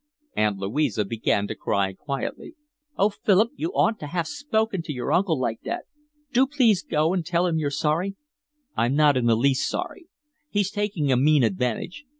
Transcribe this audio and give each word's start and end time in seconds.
Aunt 0.35 0.57
Louisa 0.57 1.05
began 1.05 1.45
to 1.47 1.53
cry 1.53 1.93
quietly. 1.93 2.55
"Oh, 2.97 3.09
Philip, 3.09 3.51
you 3.55 3.69
oughtn't 3.73 3.99
to 3.99 4.07
have 4.07 4.25
spoken 4.27 4.81
to 4.81 4.91
your 4.91 5.11
uncle 5.13 5.39
like 5.39 5.61
that. 5.61 5.83
Do 6.33 6.47
please 6.47 6.81
go 6.81 7.13
and 7.13 7.23
tell 7.23 7.45
him 7.45 7.59
you're 7.59 7.69
sorry." 7.69 8.15
"I'm 8.75 8.95
not 8.95 9.15
in 9.15 9.27
the 9.27 9.35
least 9.37 9.69
sorry. 9.69 10.07
He's 10.49 10.71
taking 10.71 11.11
a 11.11 11.17
mean 11.17 11.43
advantage. 11.43 12.05